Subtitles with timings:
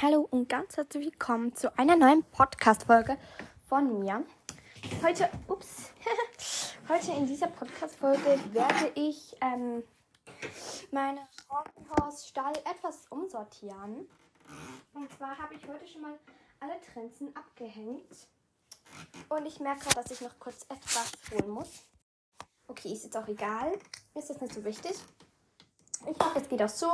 [0.00, 3.18] Hallo und ganz herzlich willkommen zu einer neuen Podcast-Folge
[3.68, 4.24] von mir.
[5.02, 5.90] Heute, ups,
[6.88, 9.82] heute in dieser Podcast-Folge werde ich ähm,
[10.92, 14.08] meine Hornhaus-Stall etwas umsortieren.
[14.94, 16.14] Und zwar habe ich heute schon mal
[16.60, 18.28] alle Trenzen abgehängt.
[19.30, 21.70] Und ich merke dass ich noch kurz etwas holen muss.
[22.68, 23.72] Okay, ist jetzt auch egal.
[24.14, 24.92] Ist das nicht so wichtig.
[26.08, 26.92] Ich hoffe, es geht auch so.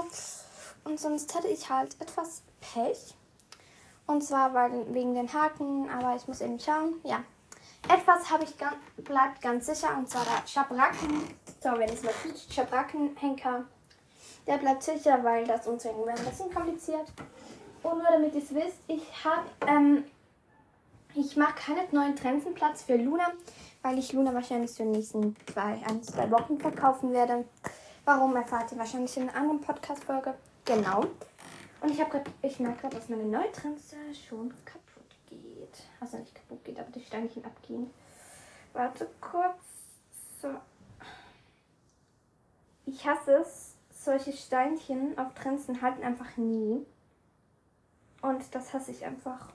[0.84, 2.42] Und sonst hätte ich halt etwas
[2.72, 3.14] Pech.
[4.06, 4.52] Und zwar
[4.92, 6.94] wegen den Haken, aber ich muss eben schauen.
[7.04, 7.24] Ja,
[7.88, 9.96] etwas habe ich ganz, bleibt ganz sicher.
[9.96, 11.22] Und zwar der Schabracken.
[11.62, 13.64] So, wenn es mal sieht, Schabrackenhenker.
[14.46, 17.06] Der bleibt sicher, weil das Umzwingen wäre ein bisschen kompliziert.
[17.82, 20.04] Und nur damit ihr es wisst, ich habe, ähm,
[21.14, 23.32] ich mache keinen neuen Trenzenplatz für Luna,
[23.82, 27.44] weil ich Luna wahrscheinlich in den nächsten zwei, ein, zwei Wochen verkaufen werde.
[28.04, 30.34] Warum erfahrt ihr wahrscheinlich in einer anderen Podcast-Folge.
[30.64, 31.04] Genau.
[31.84, 35.82] Und ich habe gerade, ich merke gerade, dass meine neue Trense schon kaputt geht.
[36.00, 37.90] Also nicht kaputt geht, aber die Steinchen abgehen.
[38.72, 39.62] Warte kurz.
[40.40, 40.48] So.
[42.86, 43.74] Ich hasse es.
[43.90, 46.86] Solche Steinchen auf Trenzen halten einfach nie.
[48.22, 49.50] Und das hasse ich einfach.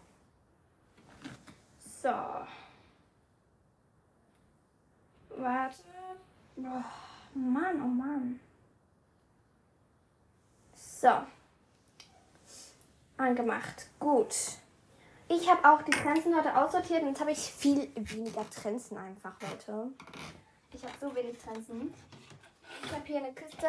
[2.00, 2.10] So.
[5.30, 5.84] Warte.
[6.58, 6.84] Oh,
[7.34, 8.40] Mann, oh Mann.
[10.76, 11.24] So.
[13.20, 13.88] Angemacht.
[14.00, 14.34] Gut.
[15.28, 19.34] Ich habe auch die Trenzen heute aussortiert und jetzt habe ich viel weniger Trenzen einfach
[19.52, 19.90] heute.
[20.74, 21.94] Ich habe so wenig Trenzen.
[22.84, 23.68] Ich habe hier eine Kiste.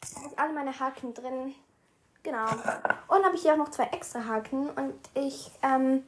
[0.00, 1.54] Da sind alle meine Haken drin.
[2.22, 2.46] Genau.
[3.08, 4.70] Und habe ich hier auch noch zwei extra Haken.
[4.70, 6.04] Und ich ähm,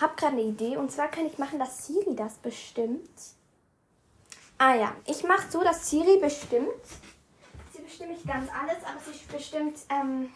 [0.00, 0.76] habe gerade eine Idee.
[0.76, 3.08] Und zwar kann ich machen, dass Siri das bestimmt.
[4.58, 6.68] Ah ja, ich mache so, dass Siri bestimmt.
[7.72, 10.32] Sie bestimmt nicht ganz alles, aber sie bestimmt, ähm,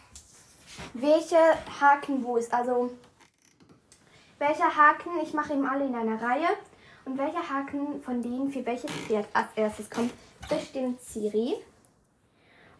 [0.93, 1.37] welche
[1.79, 2.53] Haken wo ist.
[2.53, 2.91] Also
[4.37, 6.47] welcher Haken, ich mache eben alle in einer Reihe.
[7.05, 10.13] Und welcher Haken von denen für welches Pferd als erstes kommt,
[10.47, 11.55] bestimmt Siri.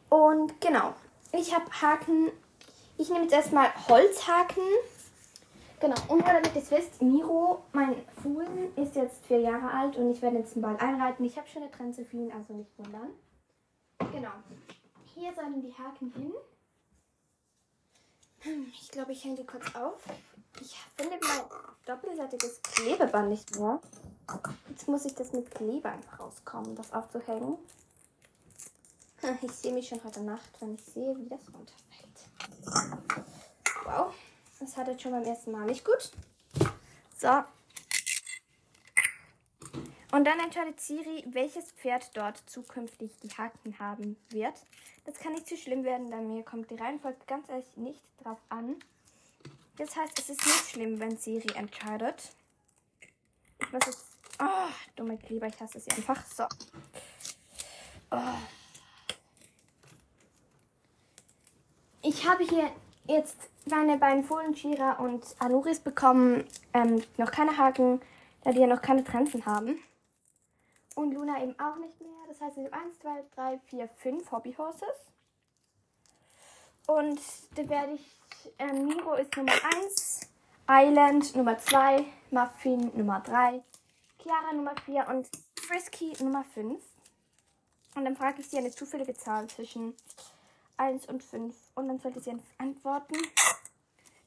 [0.09, 0.93] Und genau,
[1.31, 2.31] ich habe Haken.
[2.97, 4.63] Ich nehme jetzt erstmal Holzhaken.
[5.79, 9.95] Genau, und nur damit ihr es wisst, Miro, mein Fohlen, ist jetzt vier Jahre alt
[9.95, 11.23] und ich werde jetzt Ball einreiten.
[11.23, 13.11] Ich habe schon eine Trense für ihn, also nicht wundern.
[14.11, 14.31] Genau.
[15.15, 16.33] Hier sollen die Haken hin.
[18.41, 20.01] Hm, Ich glaube, ich hänge die kurz auf.
[20.61, 21.41] Ich finde mein
[21.85, 23.79] doppelseitiges Klebeband nicht mehr.
[24.69, 27.57] Jetzt muss ich das mit Kleber einfach rauskommen, das aufzuhängen.
[29.21, 32.99] Hm, Ich sehe mich schon heute Nacht, wenn ich sehe, wie das runterfällt.
[33.85, 34.13] Wow,
[34.59, 36.11] das hat jetzt schon beim ersten Mal nicht gut.
[37.17, 37.43] So.
[40.11, 44.55] Und dann entscheidet Siri, welches Pferd dort zukünftig die Haken haben wird.
[45.05, 48.39] Das kann nicht zu schlimm werden, denn mir kommt die Reihenfolge ganz ehrlich nicht drauf
[48.49, 48.75] an.
[49.77, 52.31] Das heißt, es ist nicht schlimm, wenn Siri entscheidet.
[53.71, 54.05] Muss jetzt.
[54.41, 56.25] Oh, dumme Kleber, ich hasse sie einfach.
[56.25, 56.45] So.
[58.11, 58.17] Oh.
[62.01, 62.71] Ich habe hier
[63.05, 66.45] jetzt meine beiden Fohlen, Shira und Anuris bekommen.
[66.73, 68.01] Ähm, noch keine Haken,
[68.43, 69.77] da die ja noch keine Trenzen haben.
[70.99, 72.09] Und Luna eben auch nicht mehr.
[72.27, 75.13] Das heißt, ich habe 1, 2, 3, 4, 5 Hobbyhorses.
[76.87, 77.21] Und
[77.55, 78.19] da werde ich.
[78.57, 80.27] Ähm, Miro ist Nummer 1,
[80.69, 83.63] Island Nummer 2, Muffin Nummer 3,
[84.21, 86.83] Chiara Nummer 4 und Frisky Nummer 5.
[87.95, 89.95] Und dann frage ich sie eine zufällige Zahl zwischen
[90.75, 91.55] 1 und 5.
[91.75, 93.15] Und dann sollte sie antworten.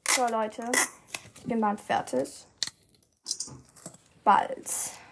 [0.07, 0.71] So, Leute,
[1.37, 2.47] ich bin bald fertig.
[4.23, 5.02] Bald.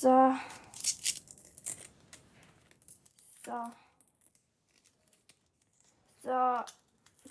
[0.00, 0.32] So.
[3.44, 3.72] So.
[6.22, 6.64] So.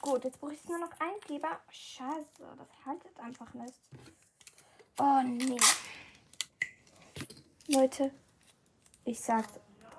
[0.02, 1.62] Gut, jetzt brauche ich nur noch einen Kleber.
[1.70, 3.74] Scheiße, das haltet einfach nicht.
[5.00, 5.58] Oh nee.
[7.68, 8.12] Leute,
[9.06, 9.54] ich sag's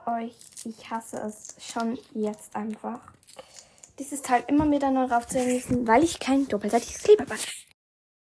[0.05, 3.01] euch, ich hasse es schon jetzt einfach.
[3.99, 7.53] Dieses Teil immer wieder neu raufzuhängen müssen, weil ich kein doppelseitiges Klebeband habe.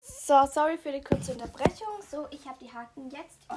[0.02, 1.88] So, sorry für die kurze Unterbrechung.
[2.08, 3.40] So, ich habe die Haken jetzt.
[3.50, 3.56] Oh,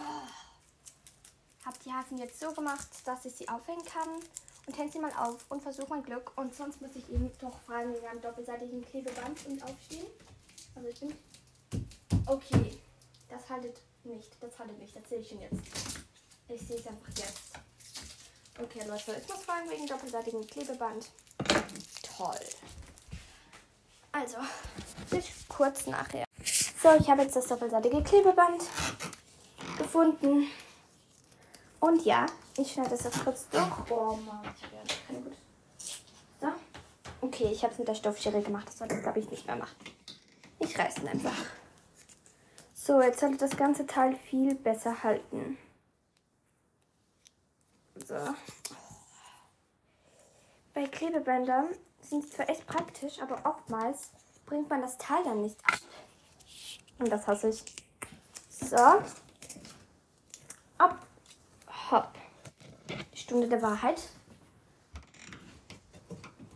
[1.65, 4.09] habe die Haken jetzt so gemacht, dass ich sie aufhängen kann.
[4.67, 6.33] Und hänge sie mal auf und versuche mein Glück.
[6.37, 10.07] Und sonst muss ich eben doch fragen wegen einem doppelseitigen Klebeband und aufstehen.
[10.75, 11.17] Also ich bin.
[12.27, 12.79] Okay.
[13.29, 14.31] Das haltet nicht.
[14.41, 14.95] Das haltet nicht.
[14.95, 15.57] Das sehe ich schon jetzt.
[16.49, 17.53] Ich sehe es einfach jetzt.
[18.63, 21.09] Okay, Leute, ich muss fragen wegen doppelseitigem Klebeband.
[22.17, 22.41] Toll.
[24.13, 24.39] Also,
[25.09, 26.25] bis kurz nachher.
[26.83, 28.63] So, ich habe jetzt das doppelseitige Klebeband
[29.79, 30.49] gefunden.
[31.81, 33.91] Und ja, ich schneide das jetzt kurz durch.
[33.91, 35.37] Oh Mann, ich werde keine gut.
[36.41, 36.49] So.
[37.23, 38.69] Okay, ich habe es mit der Stoffschere gemacht.
[38.69, 39.77] Das sollte ich, glaube ich, nicht mehr machen.
[40.59, 41.37] Ich reiße ihn einfach.
[42.75, 45.59] So, jetzt sollte das ganze Teil viel besser halten.
[48.07, 48.17] So.
[50.75, 51.69] Bei Klebebändern
[52.03, 54.11] sind sie zwar echt praktisch, aber oftmals
[54.47, 55.79] bringt man das Teil dann nicht ab.
[56.99, 57.65] Und das hasse ich.
[58.49, 58.77] So.
[61.91, 62.13] Hopp.
[63.13, 64.01] Die Stunde der Wahrheit.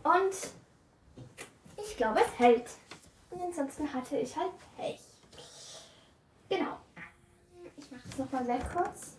[0.03, 0.33] Und
[1.77, 2.69] ich glaube, es hält.
[3.31, 4.99] Und ansonsten hatte ich halt Pech.
[6.47, 6.77] Genau.
[7.77, 9.17] Ich mache es nochmal sehr kurz.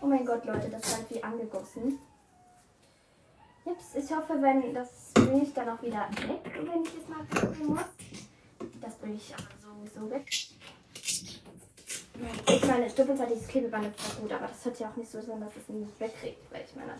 [0.00, 1.98] Oh mein Gott, Leute, das war wie angegossen.
[3.64, 7.24] Ups, ich hoffe, wenn das bringe ich dann auch wieder weg, wenn ich es mal
[7.24, 7.84] probieren muss.
[8.80, 10.30] Das bringe ich aber sowieso weg.
[12.46, 15.56] Ich meine, doppelseitiges Klebeband ist gut, aber das hört ja auch nicht so sein, dass
[15.56, 16.98] es nicht wegkriegt, weil ich meine.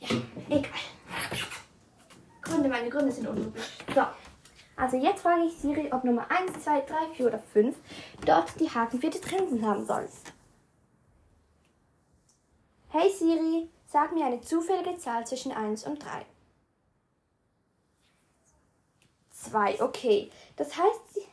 [0.00, 0.08] Ja,
[0.48, 0.70] egal.
[2.42, 3.62] Gründe, meine Gründe sind unlogisch.
[3.94, 4.02] So.
[4.76, 7.76] Also jetzt frage ich Siri, ob Nummer 1, 2, 3, 4 oder 5
[8.26, 10.08] dort die Haken für die Trensen haben soll.
[12.88, 16.26] Hey Siri, sag mir eine zufällige Zahl zwischen 1 und 3.
[19.30, 20.30] 2, okay.
[20.56, 21.28] Das heißt,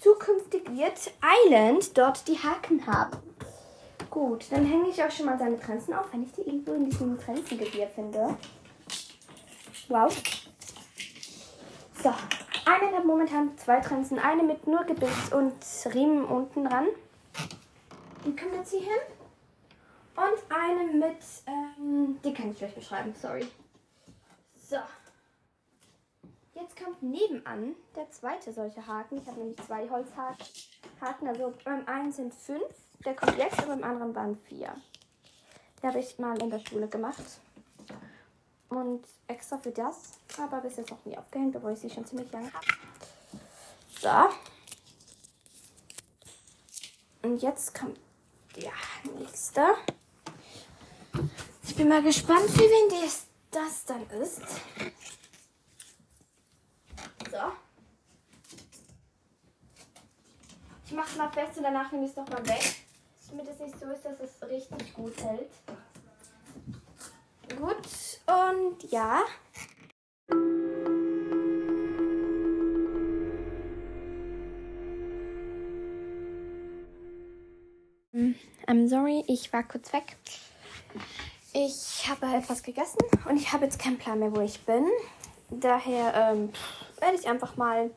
[0.00, 3.18] zukünftig wird Island dort die Haken haben.
[4.10, 6.90] Gut, dann hänge ich auch schon mal seine Trensen auf, wenn ich die irgendwo in
[6.90, 8.36] diesem Trensengebiet finde.
[9.88, 10.12] Wow.
[12.02, 12.08] So,
[12.64, 14.18] eine hat momentan zwei Trensen.
[14.18, 15.54] Eine mit nur Gebiss und
[15.94, 16.86] Riemen unten dran.
[18.24, 18.90] Die kommt jetzt hier hin.
[20.16, 23.46] Und eine mit, ähm, die kann ich vielleicht beschreiben, sorry.
[24.56, 24.76] So.
[26.60, 29.18] Jetzt kommt nebenan der zweite solche Haken.
[29.18, 31.28] Ich habe nämlich zwei Holzhaken.
[31.28, 32.74] Also beim einen sind fünf,
[33.04, 34.74] der kommt jetzt und beim anderen waren vier.
[35.82, 37.24] Die habe ich mal in der Schule gemacht.
[38.68, 42.30] Und extra für das, aber bis jetzt noch nie aufgehängt, obwohl ich sie schon ziemlich
[42.30, 42.66] lange habe.
[44.00, 44.08] So.
[47.22, 47.98] Und jetzt kommt
[48.56, 48.72] der
[49.18, 49.62] nächste.
[51.64, 53.10] Ich bin mal gespannt, für wen
[53.50, 54.42] das dann ist.
[57.30, 57.36] So.
[60.86, 62.74] Ich mache es mal fest und danach nehme ich es nochmal weg,
[63.28, 65.50] damit es nicht so ist, dass es richtig gut hält.
[67.56, 69.22] Gut, und ja.
[78.66, 80.16] I'm sorry, ich war kurz weg.
[81.52, 82.98] Ich habe etwas gegessen
[83.28, 84.84] und ich habe jetzt keinen Plan mehr, wo ich bin.
[85.50, 86.52] Daher ähm,
[87.00, 87.90] werde ich einfach mal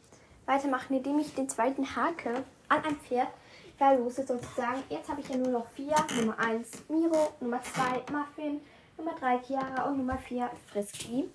[0.46, 3.30] weitermachen, indem ich den zweiten Hake an ein Pferd
[3.78, 4.84] verlose sozusagen.
[4.90, 5.96] Jetzt habe ich ja nur noch vier.
[6.20, 8.62] Nummer 1 Miro, Nummer 2 Muffin,
[8.98, 11.30] Nummer 3 Chiara und Nummer 4 Frisky.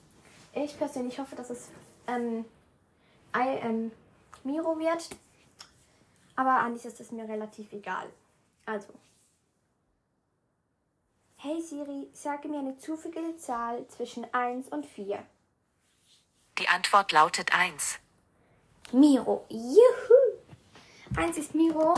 [0.53, 1.71] Ich persönlich hoffe, dass es
[2.07, 2.45] ähm,
[3.37, 3.93] I, ähm,
[4.45, 5.09] Miro wird.
[6.35, 8.07] Aber an ist es mir relativ egal.
[8.67, 8.89] Also.
[11.37, 15.23] Hey Siri, sage mir eine zufällige Zahl zwischen 1 und 4.
[16.59, 18.01] Die Antwort lautet 1.
[18.91, 19.45] Miro.
[19.49, 21.17] Juhu!
[21.17, 21.95] 1 ist Miro.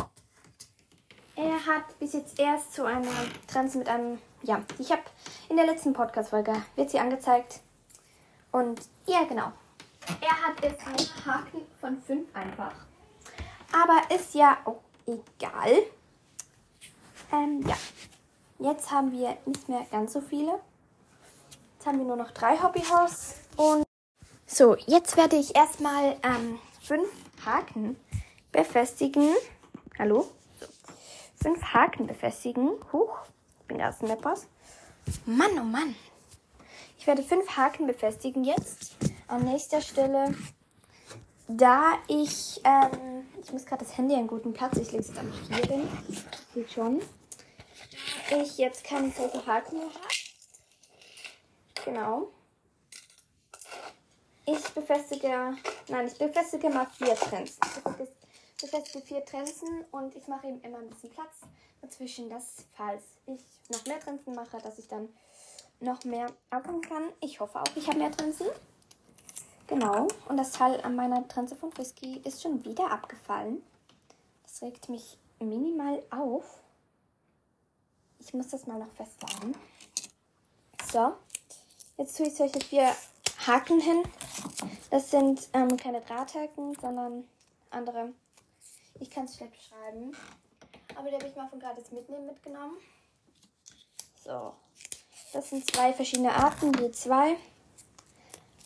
[1.35, 3.11] Er hat bis jetzt erst zu einer
[3.47, 4.19] Trense mit einem.
[4.43, 5.03] Ja, ich habe
[5.49, 7.61] in der letzten Podcast-Folge wird sie angezeigt.
[8.53, 9.51] Und ja, genau.
[10.21, 12.75] Er hat jetzt einen Haken von 5 einfach.
[13.73, 15.85] Aber ist ja auch egal.
[17.33, 17.77] Ähm, ja.
[18.59, 20.61] Jetzt haben wir nicht mehr ganz so viele.
[21.75, 23.37] Jetzt haben wir nur noch drei Hobbyhorse.
[23.57, 23.90] Und
[24.51, 27.09] so, jetzt werde ich erstmal ähm, fünf
[27.45, 27.97] Haken
[28.53, 29.35] befestigen.
[29.99, 30.29] Hallo?
[31.41, 32.71] Fünf Haken befestigen.
[32.93, 33.17] Huch,
[33.61, 34.47] ich bin erst ein etwas.
[35.25, 35.95] Mann, oh Mann.
[36.99, 38.97] Ich werde fünf Haken befestigen jetzt.
[39.29, 40.35] An nächster Stelle,
[41.47, 45.33] da ich, ähm, ich muss gerade das Handy einen guten Platz, ich lege es dann
[45.49, 45.89] hier hin.
[46.55, 47.01] Sieht schon.
[48.43, 50.09] Ich jetzt keine solche Haken mehr habe.
[51.85, 52.33] Genau.
[54.53, 55.57] Ich befestige,
[55.89, 57.61] nein, ich befestige mal vier Trensen.
[57.99, 61.43] Ich befestige vier Trensen und ich mache eben immer ein bisschen Platz
[61.81, 65.09] dazwischen, dass falls ich noch mehr Trensen mache, dass ich dann
[65.79, 67.13] noch mehr abholen kann.
[67.21, 68.49] Ich hoffe auch, ich habe mehr Trensen.
[69.69, 70.09] Genau.
[70.29, 73.63] Und das Teil an meiner Trense von Frisky ist schon wieder abgefallen.
[74.43, 76.45] Das regt mich minimal auf.
[78.19, 79.55] Ich muss das mal noch festladen.
[80.93, 81.13] So.
[81.97, 82.93] Jetzt tue ich solche vier
[83.47, 84.03] Haken hin.
[84.91, 87.25] Das sind ähm, keine Drahthaken, sondern
[87.71, 88.13] andere.
[88.99, 90.13] Ich kann es schlecht beschreiben.
[90.97, 92.77] Aber die habe ich mal von gratis mitnehmen mitgenommen.
[94.23, 94.53] So.
[95.33, 97.37] Das sind zwei verschiedene Arten, je zwei.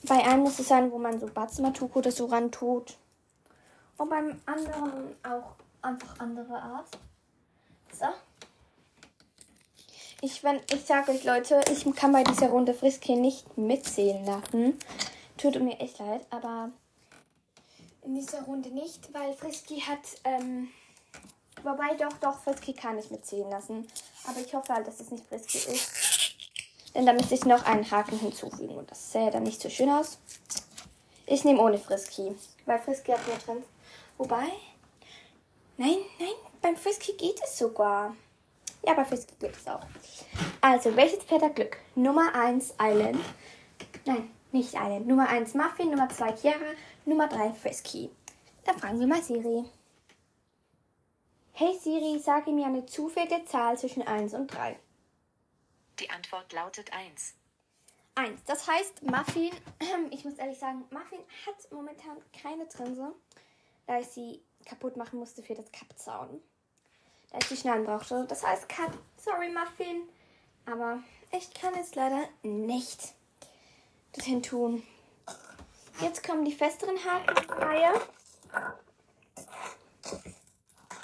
[0.05, 2.97] bei einem muss es sein, wo man so Batzmatuch oder so ran tut.
[3.97, 6.89] Und beim anderen auch einfach andere Art.
[7.93, 8.07] So.
[10.25, 14.79] Ich, wenn, ich sage euch, Leute, ich kann bei dieser Runde Friske nicht mitzählen lassen.
[15.37, 16.71] Tut mir echt leid, aber
[18.01, 20.69] in dieser Runde nicht, weil Frisky hat, ähm,
[21.63, 23.87] wobei doch, doch, Frisky kann ich mitzählen lassen.
[24.27, 25.91] Aber ich hoffe halt, dass es nicht Frisky ist.
[26.95, 29.91] Denn da müsste ich noch einen Haken hinzufügen und das sähe dann nicht so schön
[29.91, 30.17] aus.
[31.27, 33.63] Ich nehme ohne Frisky, weil Frisky hat mehr drin.
[34.17, 34.47] Wobei,
[35.77, 38.17] nein, nein, beim Frisky geht es sogar.
[38.87, 39.81] Ja, bei Frisky geht es auch.
[40.61, 41.79] Also, welches Pferd hat Glück?
[41.95, 43.21] Nummer 1 Island.
[44.05, 45.07] Nein, nicht Island.
[45.07, 46.73] Nummer 1 Muffin, Nummer 2 Chiara,
[47.07, 48.11] Nummer 3 Frisky.
[48.65, 49.65] Dann fragen wir mal Siri.
[51.53, 54.79] Hey Siri, sage mir eine zufällige Zahl zwischen 1 und 3.
[56.01, 57.35] Die Antwort lautet 1.
[58.17, 58.45] 1.
[58.45, 59.51] Das heißt, Muffin,
[60.11, 63.15] ich muss ehrlich sagen, Muffin hat momentan keine Trinse,
[63.87, 66.43] da ich sie kaputt machen musste für das Kappzaun.
[67.35, 68.25] Da ich die Schneiden brauchte.
[68.29, 70.09] Das heißt, Cut, sorry Muffin,
[70.67, 73.13] aber ich kann es leider nicht
[74.13, 74.85] dorthin tun.
[76.01, 78.01] Jetzt kommen die festeren Hakenreihe.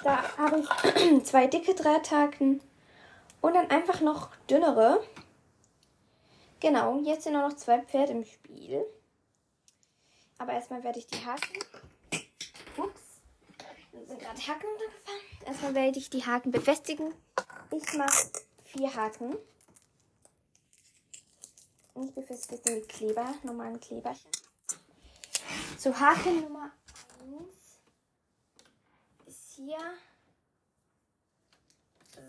[0.05, 2.61] Da habe ich zwei dicke Drahthaken
[3.41, 5.03] und dann einfach noch dünnere.
[6.61, 8.85] Genau, jetzt sind nur noch zwei Pferde im Spiel.
[10.37, 11.59] Aber erstmal werde ich die Haken.
[14.11, 15.21] Sind gerade Haken runtergefallen.
[15.45, 17.13] Erstmal werde ich die Haken befestigen.
[17.71, 18.29] Ich mache
[18.65, 19.37] vier Haken.
[21.93, 24.29] Und ich befestige den Kleber, normalen Kleberchen.
[25.77, 26.73] So, Haken Nummer
[27.21, 27.79] 1
[29.27, 29.79] ist hier.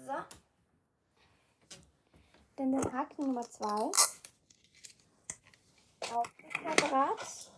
[0.06, 0.12] So.
[2.54, 3.66] Dann den Haken Nummer 2.
[6.12, 6.26] Auch
[6.62, 7.50] separat.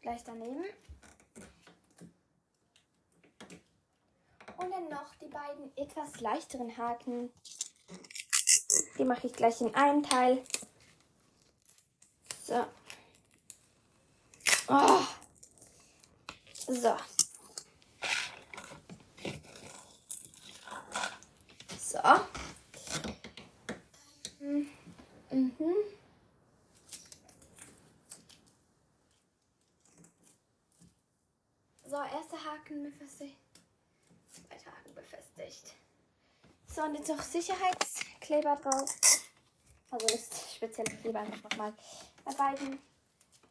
[0.00, 0.64] Gleich daneben.
[4.60, 7.32] Und dann noch die beiden etwas leichteren Haken.
[8.98, 10.44] Die mache ich gleich in einem Teil.
[12.44, 12.66] So.
[14.68, 15.00] Oh.
[16.66, 16.96] So.
[21.78, 21.98] So.
[25.30, 25.74] Mhm.
[31.86, 33.36] So, erster Haken befestigt.
[34.30, 35.74] Zweiter Haken befestigt.
[36.68, 38.96] So, und jetzt noch Sicherheitskleber drauf.
[39.90, 41.74] Also das spezielle Kleber einfach nochmal
[42.24, 42.78] bei beiden.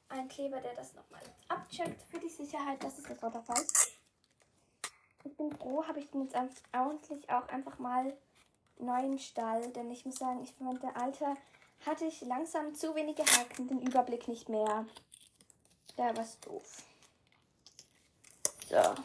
[0.10, 2.84] Ein Kleber, der das nochmal abcheckt für die Sicherheit.
[2.84, 3.64] Das ist jetzt auch der Fall.
[5.24, 6.36] Ich bin froh, habe ich den jetzt
[6.74, 8.18] ordentlich auch einfach mal
[8.80, 9.72] neuen Stall.
[9.74, 11.36] Denn ich muss sagen, ich fand der alte
[11.86, 14.86] hatte ich langsam zu wenige Haken, den Überblick nicht mehr.
[15.96, 16.84] Da war es doof.
[18.68, 18.96] So.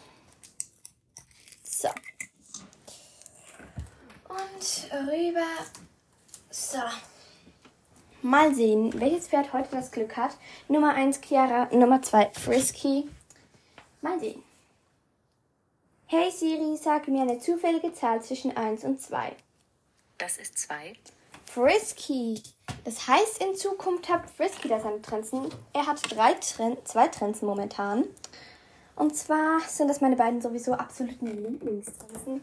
[1.63, 1.89] So.
[4.35, 5.47] Und rüber.
[6.51, 6.79] So.
[8.23, 10.37] Mal sehen, welches Pferd heute das Glück hat.
[10.69, 13.09] Nummer 1 Chiara, Nummer 2 Frisky.
[14.01, 14.43] Mal sehen.
[16.07, 19.37] Hey Siri, sag mir eine zufällige Zahl zwischen 1 und 2.
[20.19, 20.95] Das ist 2.
[21.45, 22.43] Frisky.
[22.85, 25.49] Das heißt, in Zukunft hat Frisky da seine Trenzen.
[25.73, 28.05] Er hat drei Tren zwei Trenzen momentan.
[28.97, 32.43] Und zwar sind das meine beiden sowieso absoluten Lieblingstrenzen.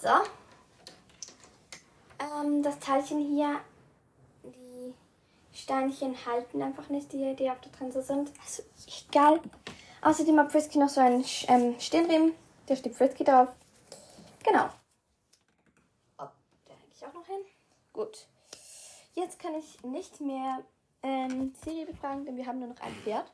[0.00, 0.08] So.
[2.18, 3.60] Ähm, das Teilchen hier,
[4.44, 4.94] die
[5.52, 8.32] Steinchen halten einfach nicht, die, die auf der Trense sind.
[8.42, 8.62] Also,
[9.08, 9.40] egal.
[10.00, 12.32] Außerdem hat Frisky noch so einen ähm, Stirnriemen.
[12.66, 13.48] Da steht Frisky drauf.
[14.42, 14.70] Genau.
[16.18, 16.28] Oh,
[16.64, 17.44] da hänge ich auch noch hin.
[17.92, 18.26] Gut.
[19.14, 20.62] Jetzt kann ich nicht mehr
[21.02, 23.30] ähm, Siri befragen, denn wir haben nur noch ein Pferd.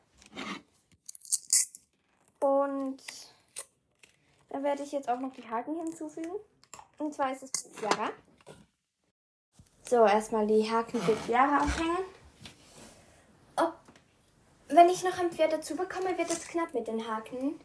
[2.41, 3.01] Und
[4.49, 6.33] da werde ich jetzt auch noch die Haken hinzufügen.
[6.99, 8.11] Und zwar ist es Tiara.
[9.89, 12.05] So, erstmal die Haken für Tiara aufhängen.
[13.57, 13.75] Ob,
[14.69, 17.61] wenn ich noch ein Pferd dazu bekomme, wird es knapp mit den Haken.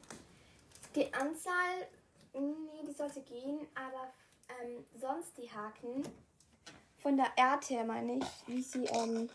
[0.95, 1.87] Die Anzahl,
[2.33, 4.11] nee, die sollte gehen, aber
[4.61, 6.03] ähm, sonst die Haken
[7.01, 9.29] von der Erde her meine ich, wie sie, ähm,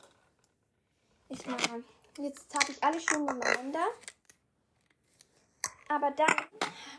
[1.28, 1.82] ich meine,
[2.18, 3.86] jetzt habe ich alle schon nebeneinander.
[5.88, 6.36] Aber dann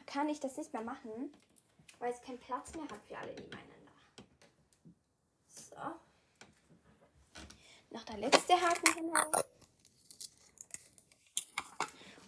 [0.05, 1.33] kann ich das nicht mehr machen,
[1.99, 3.91] weil es keinen Platz mehr hat für alle nebeneinander.
[5.47, 5.75] So.
[7.89, 9.43] Noch der letzte Haken hinhauen.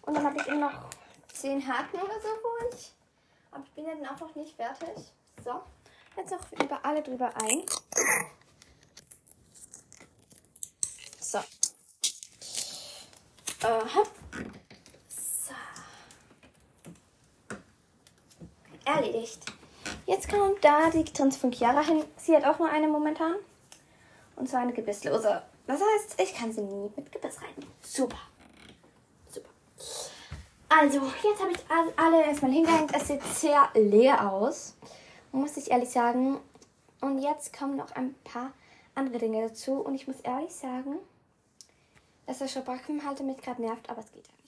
[0.02, 0.90] Und dann habe ich immer noch
[1.32, 2.28] 10 Haken oder so
[2.66, 2.92] euch.
[3.50, 5.12] Aber ich bin ja dann auch noch nicht fertig.
[5.44, 5.62] So.
[6.16, 7.64] Jetzt noch über alle drüber ein.
[11.20, 11.38] So.
[13.62, 14.02] Aha.
[15.08, 15.54] So.
[18.84, 19.49] Erledigt.
[20.10, 22.02] Jetzt kommt da die Trans von Chiara hin.
[22.16, 23.36] Sie hat auch nur eine momentan.
[24.34, 25.40] Und zwar eine gebisslose.
[25.68, 27.64] Das heißt, ich kann sie nie mit Gebiss reiten.
[27.80, 28.18] Super.
[29.28, 29.50] Super.
[30.68, 31.60] Also, jetzt habe ich
[31.96, 32.92] alle erstmal hingehängt.
[32.92, 34.74] Es sieht sehr leer aus.
[35.30, 36.40] Muss ich ehrlich sagen.
[37.00, 38.50] Und jetzt kommen noch ein paar
[38.96, 39.74] andere Dinge dazu.
[39.74, 40.96] Und ich muss ehrlich sagen,
[42.26, 44.39] dass der Schabrackenhalter mich gerade nervt, aber es geht jetzt.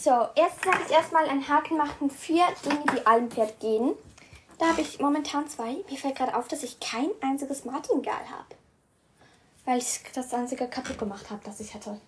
[0.00, 3.96] So, jetzt sage ich erstmal ein Haken machen für Dinge, die allem Pferd gehen.
[4.56, 5.84] Da habe ich momentan zwei.
[5.90, 8.54] Mir fällt gerade auf, dass ich kein einziges Martingal habe.
[9.64, 12.00] Weil ich das einzige kaputt gemacht habe, das ich hatte.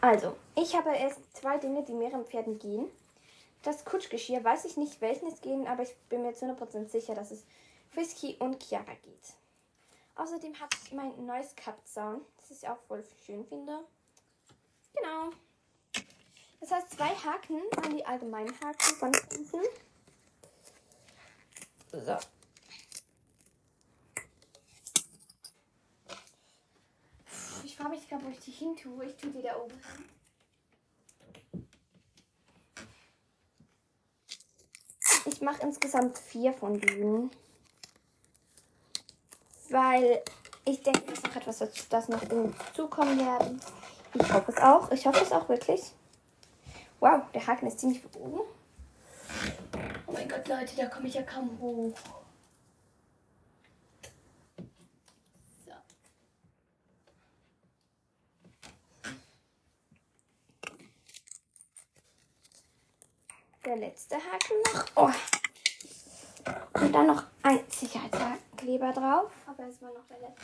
[0.00, 2.86] Also, ich habe erst zwei Dinge, die mehreren Pferden gehen.
[3.62, 7.14] Das Kutschgeschirr weiß ich nicht, welchen es gehen, aber ich bin mir zu 100% sicher,
[7.14, 7.44] dass es
[7.90, 9.34] Frisky und Chiara geht.
[10.14, 13.78] Außerdem hat mein neues Cut-Sound, das ich auch voll schön finde.
[14.94, 15.32] Genau.
[16.60, 19.60] Das heißt, zwei Haken an die allgemeinen Haken von hinten.
[21.92, 22.18] So.
[27.64, 29.06] Ich frage mich gerade, wo ich die hin tue.
[29.06, 29.80] Ich tue die da oben.
[35.24, 37.30] Ich mache insgesamt vier von denen.
[39.70, 40.22] Weil
[40.64, 43.60] ich denke, dass noch etwas dazu, das noch hinzukommen werden.
[44.14, 44.90] Ich hoffe es auch.
[44.90, 45.92] Ich hoffe es auch wirklich.
[47.00, 48.40] Wow, der Haken ist ziemlich weit oben.
[50.06, 51.94] Oh mein Gott, Leute, da komme ich ja kaum hoch.
[55.64, 55.72] So.
[63.64, 64.84] Der letzte Haken noch.
[64.96, 65.10] Oh.
[66.80, 69.30] Und dann noch ein Sicherheitskleber drauf.
[69.46, 70.42] Aber erstmal noch der letzte.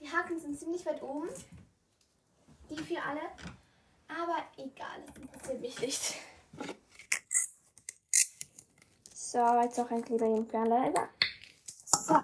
[0.00, 1.28] Die Haken sind ziemlich weit oben.
[2.68, 3.20] Die vier alle.
[4.20, 6.14] Aber egal, das interessiert mich nicht.
[9.14, 11.08] So, jetzt noch ein Kleber im Fernleiter.
[11.86, 12.18] So.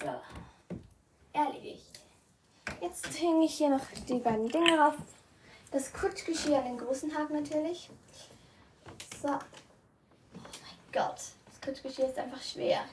[0.00, 0.22] So.
[1.32, 2.00] Erledigt.
[2.80, 4.94] Jetzt hänge ich hier noch die beiden Dinge drauf.
[5.70, 7.90] Das Kutschgeschirr an den großen Haken natürlich.
[9.20, 9.28] So.
[9.28, 9.40] Oh
[10.34, 11.20] mein Gott.
[11.46, 12.84] Das Kutschgeschirr ist einfach schwer.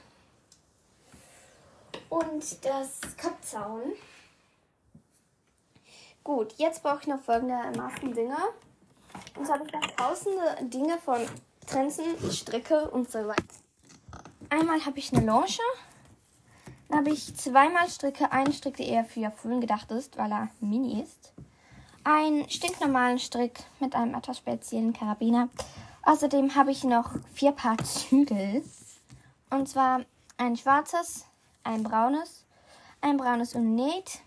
[2.10, 3.94] Und das Kopfzaun.
[6.24, 8.36] Gut, jetzt brauche ich noch folgendermaßen Dinge.
[9.36, 11.20] Und zwar habe ich noch tausende Dinge von
[11.66, 13.42] Trenzen, Stricke und so weiter.
[14.48, 15.46] Einmal habe ich eine Longe.
[16.88, 18.30] Dann habe ich zweimal Stricke.
[18.30, 21.32] Einen Strick, der eher für Fullen gedacht ist, weil er mini ist.
[22.04, 25.48] Einen stinknormalen Strick mit einem etwas speziellen Karabiner.
[26.02, 28.62] Außerdem habe ich noch vier Paar Zügel.
[29.50, 30.02] Und zwar
[30.36, 31.26] ein schwarzes,
[31.64, 32.44] ein braunes,
[33.00, 34.20] ein braunes Unnäht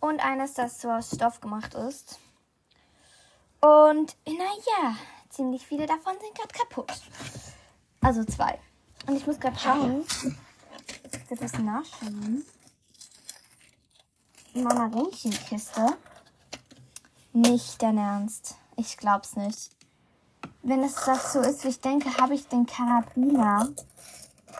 [0.00, 2.18] und eines, das so aus Stoff gemacht ist.
[3.60, 4.96] Und naja,
[5.28, 6.92] ziemlich viele davon sind gerade kaputt.
[8.00, 8.58] Also zwei.
[9.06, 10.04] Und ich muss gerade schauen,
[11.02, 12.44] ich etwas nachschauen.
[14.54, 15.96] In meiner Ringchenkiste.
[17.32, 18.56] Nicht dein Ernst.
[18.76, 19.70] Ich glaub's nicht.
[20.62, 23.68] Wenn es das so ist, wie ich denke, habe ich den Karabiner,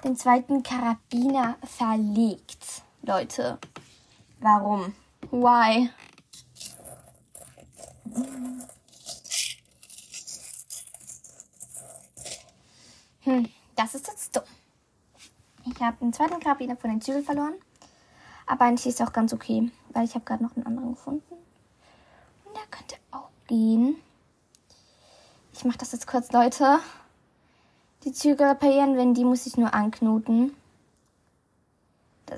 [0.05, 2.83] den zweiten Karabiner verlegt.
[3.03, 3.59] Leute,
[4.41, 4.95] warum?
[5.31, 5.91] Why?
[13.21, 14.45] Hm, das ist jetzt dumm.
[15.67, 17.55] Ich habe den zweiten Karabiner von den Zügeln verloren.
[18.47, 21.35] Aber eigentlich ist es auch ganz okay, weil ich habe gerade noch einen anderen gefunden.
[22.45, 23.97] Und der könnte auch gehen.
[25.53, 26.79] Ich mache das jetzt kurz, Leute.
[28.05, 30.55] Die Zügel reparieren, wenn die muss ich nur anknoten.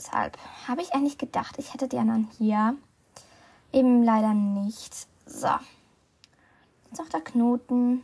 [0.00, 2.74] Deshalb habe ich eigentlich gedacht, ich hätte die anderen hier.
[3.70, 5.06] Eben leider nicht.
[5.26, 5.48] So.
[6.86, 8.02] Jetzt noch der Knoten.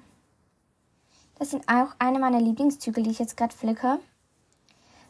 [1.38, 3.98] Das sind auch eine meiner Lieblingszügel, die ich jetzt gerade flicke.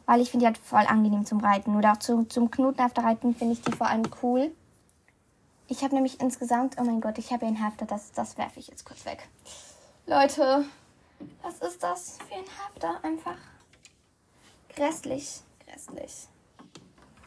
[0.06, 1.74] Weil ich finde die halt voll angenehm zum Reiten.
[1.74, 4.52] Oder auch zum, zum Knoten auf der Reiten finde ich die vor allem cool.
[5.66, 8.60] Ich habe nämlich insgesamt, oh mein Gott, ich habe hier ein Hafter, das, das werfe
[8.60, 9.28] ich jetzt kurz weg.
[10.06, 10.64] Leute,
[11.42, 13.04] was ist das für ein Hafter?
[13.04, 13.38] Einfach
[14.68, 16.28] grässlich, grässlich.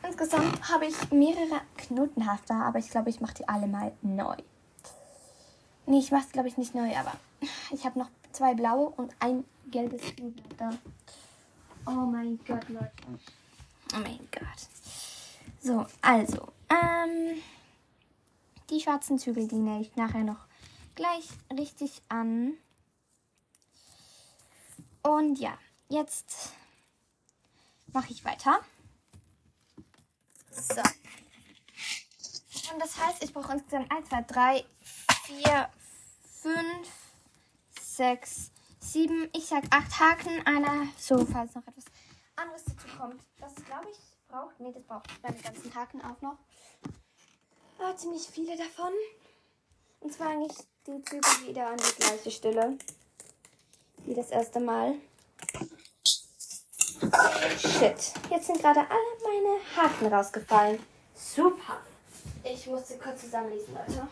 [0.04, 4.36] Insgesamt habe ich mehrere Knotenhafter, aber ich glaube, ich mache die alle mal neu.
[5.86, 7.14] Nee, ich mache es, glaube ich, nicht neu, aber
[7.72, 10.78] ich habe noch zwei blaue und ein gelbes Knotenhafter.
[11.86, 12.92] Oh mein Gott, Leute.
[13.94, 14.68] Oh mein Gott.
[15.62, 17.42] So, also, ähm,
[18.70, 20.46] die schwarzen Zügel, die nähe ich nachher noch
[20.96, 22.54] gleich richtig an.
[25.02, 25.58] Und ja,
[25.88, 26.54] jetzt
[27.94, 28.60] mache ich weiter.
[30.70, 30.82] So.
[32.74, 34.66] Und das heißt, ich brauche insgesamt 1, 2, 3,
[35.26, 35.70] 4,
[36.42, 36.56] 5,
[37.82, 41.86] 6, 7, ich sag 8 Haken, einer, so, falls noch etwas
[42.36, 43.22] anderes dazu kommt.
[43.40, 43.98] Das glaube ich
[44.30, 46.38] braucht, nee, das braucht meine ganzen Haken auch noch.
[47.80, 48.94] Aber ziemlich viele davon.
[50.00, 52.78] Und zwar eigentlich die Züge wieder an die gleiche Stelle
[54.06, 54.96] wie das erste Mal.
[57.60, 58.14] Shit.
[58.30, 58.90] Jetzt sind gerade alle
[59.24, 60.80] meine Haken rausgefallen.
[61.16, 61.78] Super.
[62.44, 64.08] Ich muss sie kurz zusammenlesen, Leute.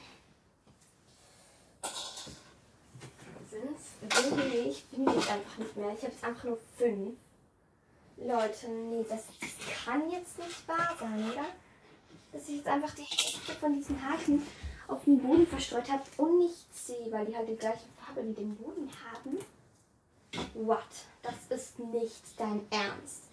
[3.50, 3.80] Fünf.
[4.10, 5.92] Finde ich, finde ich einfach nicht mehr.
[5.94, 7.16] Ich habe jetzt einfach nur fünf.
[8.18, 9.26] Leute, nee, das
[9.86, 11.46] kann jetzt nicht wahr sein, oder?
[12.32, 14.46] Dass ich jetzt einfach die Hälfte von diesen Haken
[14.88, 18.34] auf den Boden verstreut habe und nicht sehe, weil die halt die gleiche Farbe wie
[18.34, 19.38] den Boden haben.
[20.54, 20.80] What?
[21.22, 23.24] Das ist nicht dein Ernst.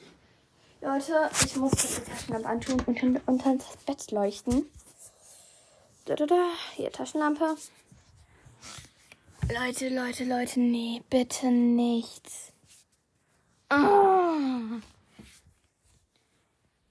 [0.80, 4.70] Leute, ich muss die Taschenlampe antun und unter, unter das Bett leuchten.
[6.04, 6.48] Da, da, da.
[6.74, 7.56] Hier, Taschenlampe.
[9.52, 12.28] Leute, Leute, Leute, nee, bitte nicht.
[13.70, 14.80] Oh.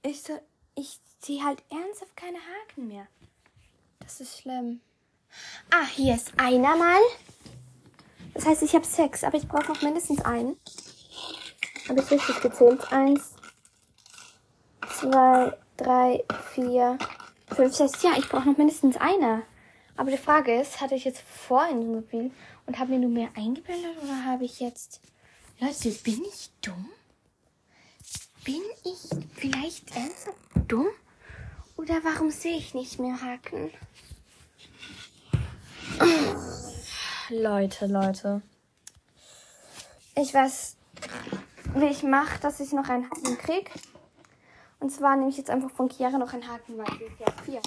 [0.02, 0.38] Ich, so,
[0.74, 3.06] ich sehe halt ernsthaft keine Haken mehr.
[4.00, 4.80] Das ist schlimm.
[5.70, 7.00] Ah, hier ist einer mal.
[8.34, 10.56] Das heißt, ich habe sechs, aber ich brauche noch mindestens einen.
[11.88, 12.92] Habe ich richtig gezählt?
[12.92, 13.34] Eins,
[14.98, 16.98] zwei, drei, vier,
[17.48, 18.02] fünf, sechs.
[18.02, 19.42] Ja, ich brauche noch mindestens eine.
[19.96, 22.32] Aber die Frage ist, hatte ich jetzt vorhin so viel
[22.66, 25.00] und habe mir nur mehr eingeblendet oder habe ich jetzt...
[25.60, 26.90] Leute, bin ich dumm?
[28.44, 28.98] Bin ich
[29.36, 30.88] vielleicht ernsthaft dumm?
[31.76, 33.70] Oder warum sehe ich nicht mehr Haken?
[37.42, 38.42] Leute, Leute.
[40.14, 40.76] Ich weiß,
[41.74, 43.72] wie ich mache, dass ich noch einen Haken krieg.
[44.78, 47.60] Und zwar nehme ich jetzt einfach von Chiara noch einen Haken, weil sie ja vier.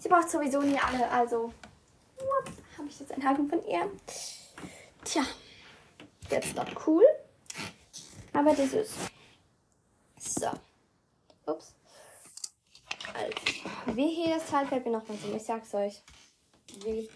[0.00, 1.52] Sie braucht sowieso nie alle, also
[2.76, 3.88] habe ich jetzt einen Haken von ihr.
[5.04, 5.22] Tja,
[6.28, 7.04] jetzt noch cool.
[8.32, 8.94] Aber das ist.
[10.18, 10.50] So.
[11.46, 11.74] Ups.
[13.14, 15.32] Also, wie hier das Teil fällt mir nochmal so.
[15.32, 16.02] Ich sag's euch.
[16.84, 17.08] Wie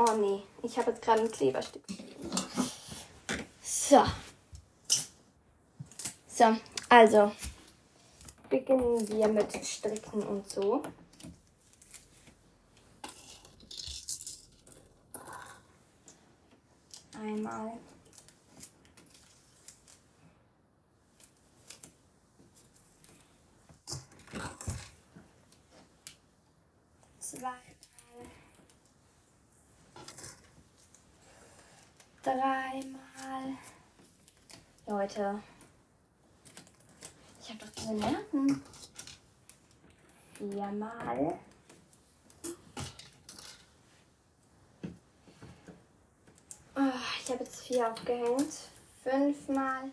[0.00, 1.82] Oh nee, ich habe jetzt gerade ein Kleberstück.
[3.60, 4.04] So.
[6.28, 6.56] So,
[6.88, 7.32] also
[8.48, 10.84] beginnen wir mit Stricken und so.
[17.20, 17.72] Einmal.
[27.18, 27.67] Zweimal.
[32.28, 33.56] Dreimal.
[34.86, 35.42] Leute.
[37.40, 38.62] Ich habe doch diese Nerven.
[40.34, 41.38] Viermal.
[46.76, 48.52] Oh, ich habe jetzt vier aufgehängt.
[49.02, 49.90] Fünfmal.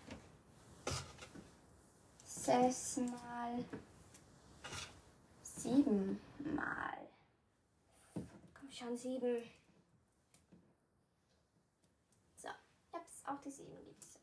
[2.25, 3.63] Sechsmal.
[5.41, 6.97] Siebenmal.
[8.13, 9.41] Komm schon, sieben.
[12.37, 12.49] So,
[13.27, 14.19] auch die sieben gibt's.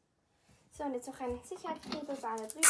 [0.71, 2.69] So, und jetzt noch ein Sicherheitsknebel, Sahne drüber.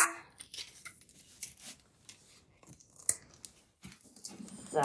[4.70, 4.80] So.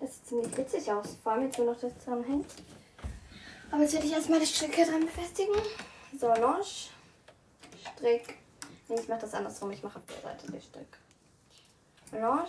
[0.00, 1.16] Das sieht ziemlich witzig aus.
[1.22, 2.52] Vor allem jetzt, wo noch das dran hängt.
[3.70, 5.54] Aber jetzt werde ich erstmal die Stricke dran befestigen.
[6.18, 6.64] So, Longe.
[6.64, 8.38] Strick.
[8.88, 9.70] Nee, ich mache das andersrum.
[9.70, 10.98] Ich mache auf der Seite den Strick.
[12.12, 12.46] Longe.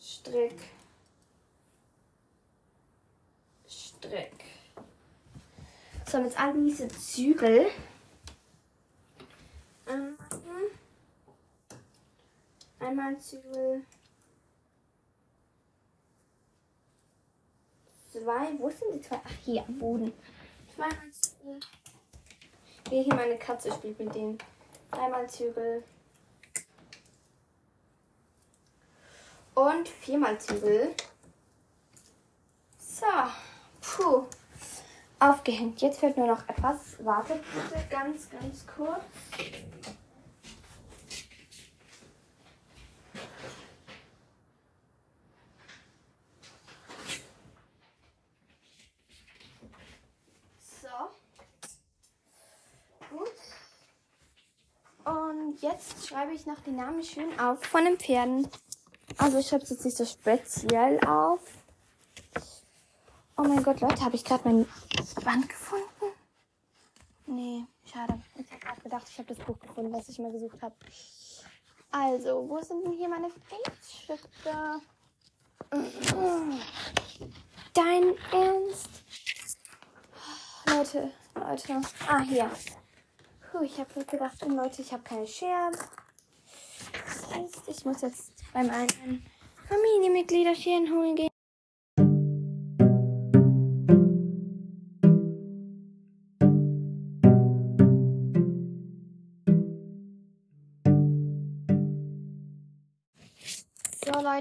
[0.00, 0.58] Strick.
[3.68, 4.51] Strick.
[6.12, 7.70] So, jetzt all diese Zügel.
[9.88, 10.18] Ähm,
[12.78, 13.82] Einmal Zügel.
[18.12, 18.58] Zwei.
[18.58, 19.22] Wo sind die zwei?
[19.24, 20.12] Ach, hier am Boden.
[20.74, 21.60] Zweimal Zügel.
[22.90, 24.36] Hier, hier meine Katze spielt mit denen.
[24.90, 25.82] Dreimal Zügel.
[29.54, 30.94] Und viermal Zügel.
[32.78, 33.06] So.
[33.80, 34.26] Puh.
[35.22, 35.80] Aufgehängt.
[35.80, 36.96] Jetzt fehlt nur noch etwas.
[37.04, 39.04] Wartet bitte ganz, ganz kurz.
[50.82, 50.88] So.
[53.10, 53.28] Gut.
[55.04, 58.48] Und jetzt schreibe ich noch die Namen schön auf von den Pferden.
[59.18, 61.61] Also ich schreibe es jetzt nicht so speziell auf.
[63.44, 64.64] Oh mein Gott, Leute, habe ich gerade mein
[65.24, 66.14] Band gefunden?
[67.26, 67.64] Nee.
[68.84, 70.76] gedacht, ich habe das Buch gefunden, was ich mal gesucht habe.
[71.90, 74.80] Also, wo sind denn hier meine Faith-Stifte?
[77.74, 78.88] Dein Ernst?
[80.68, 81.80] Leute, Leute.
[82.06, 82.48] Ah, hier.
[83.50, 85.76] Puh, ich habe gedacht, oh Leute, ich habe keine Scherben.
[86.92, 89.26] Das heißt, ich muss jetzt beim einen
[89.68, 91.31] Familienmitgliederchen holen gehen.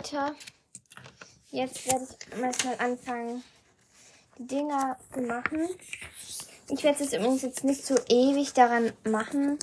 [0.01, 0.35] Leute,
[1.51, 3.43] jetzt werde ich mal anfangen,
[4.39, 5.69] die Dinger zu machen.
[6.69, 9.59] Ich werde es übrigens jetzt nicht so ewig daran machen.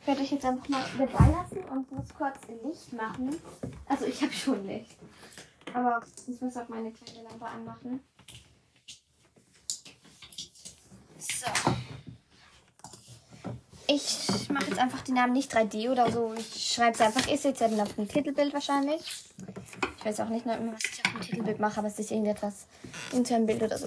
[0.00, 3.38] Ich werde euch jetzt einfach mal dabei lassen und muss kurz Licht machen.
[3.84, 4.96] Also ich habe schon Licht.
[5.74, 8.02] Aber ich muss auch meine kleine Lampe anmachen.
[11.18, 11.46] So.
[13.86, 16.32] Ich mache jetzt einfach die Namen nicht 3D oder so.
[16.32, 17.26] Ich schreibe es einfach.
[17.26, 19.02] Dann auf dem Titelbild wahrscheinlich.
[20.10, 22.66] Ich weiß auch nicht mehr, was ich auf dem Titelbild mache, aber es ist irgendetwas.
[23.12, 23.86] Irgendein Bild oder so.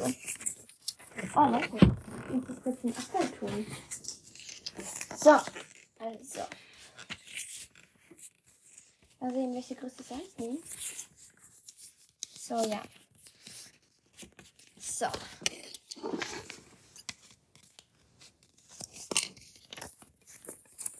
[1.35, 1.65] Oh, Leute.
[1.65, 3.67] Ich muss jetzt in Abfall tun.
[5.17, 5.31] So.
[5.99, 6.47] Also.
[9.19, 10.63] Mal sehen, welche Größe soll ich nehmen.
[12.39, 12.81] So, ja.
[14.79, 15.07] So.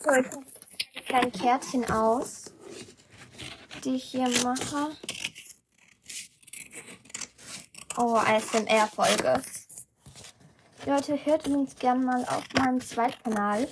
[0.02, 0.46] So, ich mache
[0.94, 2.52] die kleinen Kärtchen aus,
[3.86, 4.98] die ich hier mache.
[7.96, 9.44] Oh, ASMR-Folge.
[10.88, 13.68] Leute, hört übrigens gerne mal auf meinem Zweitkanal,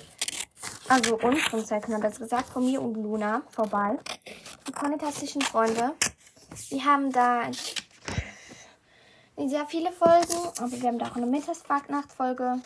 [0.86, 3.98] also unserem Zweitkanal, besser gesagt, von mir und Luna vorbei.
[4.68, 5.96] Die fantastischen Freunde.
[6.68, 7.50] Wir haben da
[9.36, 12.62] sehr viele Folgen, aber wir haben da auch eine Mittagsnachtfolge.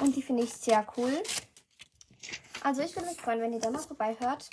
[0.00, 1.22] Und die finde ich sehr cool.
[2.64, 4.50] Also ich würde mich freuen, wenn ihr da mal vorbei hört.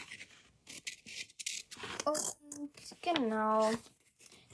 [2.05, 3.71] Und genau.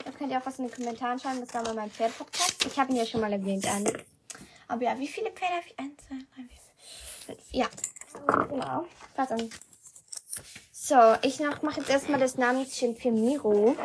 [0.06, 1.42] Da könnt ihr auch was in den Kommentaren schreiben.
[1.42, 2.66] Das war mal mein Pferd-Podcast.
[2.66, 3.94] Ich habe ihn ja schon mal erwähnt, Anne.
[4.68, 5.80] Aber ja, wie viele Pferde habe ich?
[5.80, 7.60] Eins, zwei, drei, vier.
[7.62, 7.70] Ja.
[8.48, 8.86] Genau.
[9.16, 9.50] An.
[10.72, 13.76] So, ich mache jetzt erstmal das Namensschild für Miro.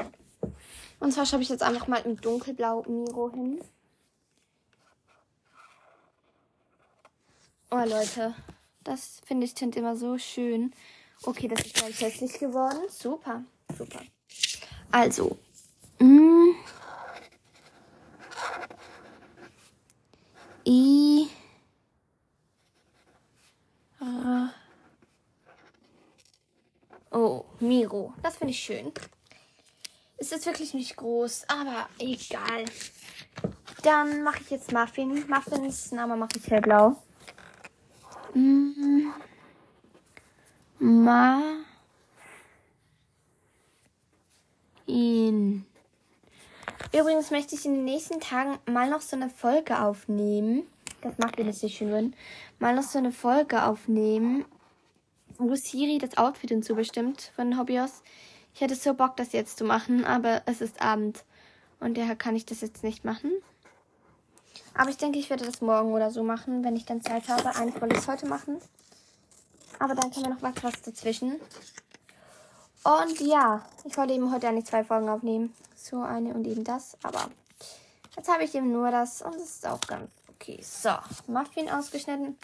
[1.00, 3.60] Und zwar schreibe ich jetzt einfach mal im dunkelblau Miro hin.
[7.70, 8.34] Oh Leute,
[8.84, 10.72] das finde ich Tint immer so schön.
[11.24, 12.78] Okay, das ist gleich hässlich geworden.
[12.88, 13.42] Super,
[13.76, 14.00] super.
[14.92, 15.36] Also,
[16.04, 16.54] mh,
[20.66, 21.28] I.
[24.00, 24.54] R.
[27.10, 28.14] Oh, Miro.
[28.22, 28.92] Das finde ich schön.
[30.16, 32.64] Ist wirklich nicht groß, aber egal.
[33.82, 35.28] Dann mache ich jetzt Muffin.
[35.28, 36.96] Muffins Name mache ich hellblau.
[38.32, 39.12] Mm.
[40.78, 41.42] Ma.
[44.86, 45.66] In.
[46.94, 50.62] Übrigens möchte ich in den nächsten Tagen mal noch so eine Folge aufnehmen.
[51.00, 52.14] Das macht ihr nicht schön.
[52.60, 54.44] Mal noch so eine Folge aufnehmen,
[55.36, 58.04] wo Siri das Outfit hinzubestimmt von Hobbyos.
[58.54, 61.24] Ich hätte so Bock, das jetzt zu machen, aber es ist Abend.
[61.80, 63.32] Und daher kann ich das jetzt nicht machen.
[64.74, 67.56] Aber ich denke, ich werde das morgen oder so machen, wenn ich dann Zeit habe.
[67.56, 68.58] Eigentlich wollte ich es heute machen.
[69.80, 71.40] Aber dann können wir noch was, was dazwischen.
[72.84, 75.54] Und ja, ich wollte eben heute eigentlich zwei Folgen aufnehmen.
[75.74, 76.96] So eine und eben das.
[77.02, 77.30] Aber
[78.14, 80.60] jetzt habe ich eben nur das und es ist auch ganz okay.
[80.62, 80.90] So,
[81.26, 82.36] Muffin ausgeschnitten.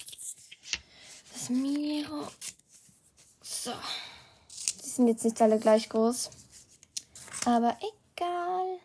[1.32, 2.26] Das Miro.
[3.42, 3.72] So.
[4.82, 6.30] Die sind jetzt nicht alle gleich groß.
[7.44, 7.76] Aber
[8.16, 8.78] egal.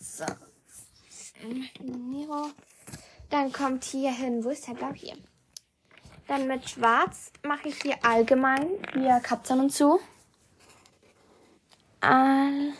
[0.00, 0.24] So.
[1.82, 2.50] Miro.
[3.30, 4.44] Dann kommt hier hin.
[4.44, 5.16] Wo ist der Blau hier?
[6.26, 10.00] Dann mit Schwarz mache ich hier allgemein hier Kapzern und so.
[12.00, 12.72] All.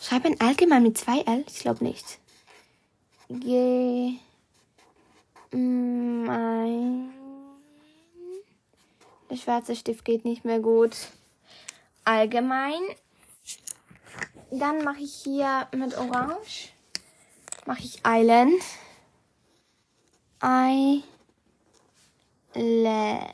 [0.00, 1.44] Schreibe ein allgemein mit zwei L?
[1.48, 2.18] Ich glaube nicht.
[3.28, 4.18] G.
[5.50, 7.12] Mein.
[9.30, 10.94] Der schwarze Stift geht nicht mehr gut.
[12.04, 12.80] Allgemein.
[14.50, 16.68] Dann mache ich hier mit Orange.
[17.64, 18.62] Mache ich Island.
[20.44, 21.02] I.
[22.54, 23.28] Le.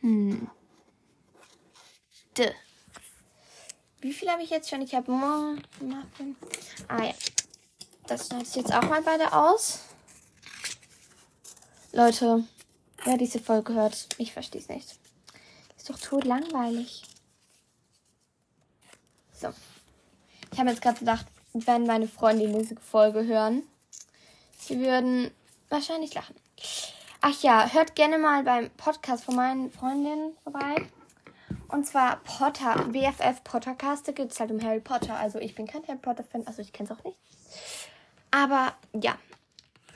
[0.00, 0.50] Hm.
[2.36, 2.54] D.
[4.00, 4.80] Wie viel habe ich jetzt schon?
[4.80, 6.36] Ich habe Muffin.
[6.88, 7.14] Ah ja.
[8.06, 9.80] Das schneide ich jetzt auch mal beide aus.
[11.92, 12.44] Leute,
[13.04, 14.98] wer diese Folge hört, ich verstehe es nicht.
[15.76, 17.02] Ist doch tot langweilig.
[19.32, 19.52] So.
[20.52, 23.64] Ich habe jetzt gerade gedacht, wenn meine Freunde diese Folge hören,
[24.58, 25.30] sie würden
[25.68, 26.36] wahrscheinlich lachen.
[27.22, 30.86] Ach ja, hört gerne mal beim Podcast von meinen Freundinnen vorbei.
[31.68, 34.08] Und zwar Potter, BFF Pottercast.
[34.08, 35.16] Da geht es halt um Harry Potter.
[35.16, 37.18] Also ich bin kein Harry Potter-Fan, also ich kenne es auch nicht.
[38.30, 39.18] Aber ja.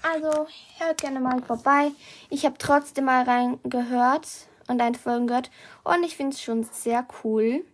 [0.02, 1.92] Also hört gerne mal vorbei.
[2.28, 4.28] Ich habe trotzdem mal reingehört
[4.68, 5.50] und eine Folge gehört.
[5.82, 7.64] Und ich finde es schon sehr cool.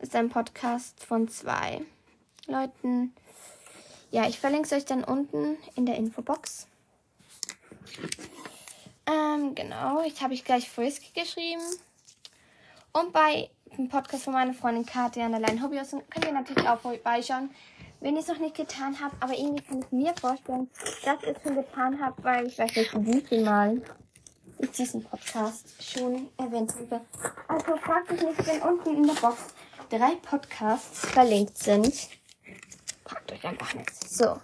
[0.00, 1.82] Das ist ein Podcast von zwei
[2.48, 3.14] Leuten.
[4.10, 6.66] Ja, ich verlinke es euch dann unten in der Infobox.
[9.10, 11.62] Ähm, genau, ich habe ich gleich Frisk geschrieben.
[12.92, 16.68] Und bei dem Podcast von meiner Freundin Katja an der Line Hobbyos könnt ihr natürlich
[16.68, 17.50] auch vorbeischauen,
[18.00, 19.20] wenn ihr es noch nicht getan habt.
[19.20, 20.70] Aber irgendwie kann ich mir vorstellen,
[21.04, 23.82] dass ihr es schon getan habt, weil ich weiß nicht, wie viel Mal
[24.58, 27.00] ich diesen Podcast schon erwähnt habe.
[27.48, 29.38] Also fragt mich nicht, wenn unten in der Box
[29.88, 32.08] drei Podcasts verlinkt sind.
[33.04, 34.08] Fragt euch einfach nicht.
[34.08, 34.40] So,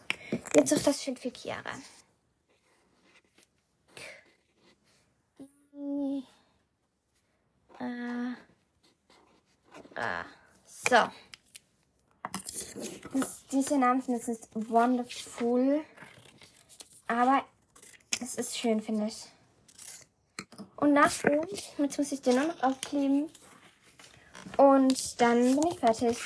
[0.56, 1.70] jetzt auf das Schild für Chiara.
[5.38, 5.75] Äh, äh,
[10.88, 10.96] so.
[13.12, 15.84] Das, diese Namen sind jetzt nicht wonderful,
[17.06, 17.44] aber
[18.20, 19.26] es ist schön, finde ich.
[20.76, 21.40] Und nachher,
[21.78, 23.30] jetzt muss ich den nur noch aufkleben.
[24.56, 26.18] Und dann bin ich fertig.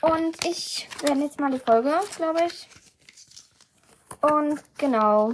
[0.00, 2.68] Und ich werde jetzt mal die Folge, glaube ich.
[4.20, 5.32] Und genau.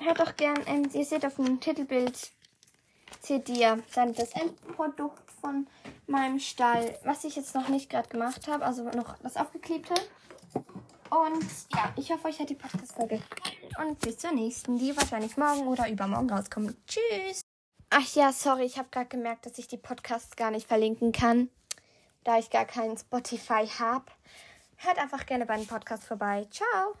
[0.00, 2.30] Hört doch gern, ähm, ihr seht auf dem Titelbild
[3.20, 5.66] seht ihr dann das Endprodukt von
[6.06, 9.94] meinem Stall, was ich jetzt noch nicht gerade gemacht habe, also noch das aufgeklebte.
[11.10, 13.90] Und ja, ich hoffe, euch hat die Podcast-Folge gefallen.
[13.90, 16.76] Und bis zur nächsten, die wahrscheinlich morgen oder übermorgen rauskommt.
[16.86, 17.42] Tschüss!
[17.90, 21.50] Ach ja, sorry, ich habe gerade gemerkt, dass ich die Podcasts gar nicht verlinken kann,
[22.22, 24.06] da ich gar keinen Spotify habe.
[24.76, 26.46] Hört einfach gerne bei den Podcast vorbei.
[26.50, 26.94] Ciao!